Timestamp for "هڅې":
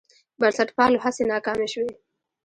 1.03-1.23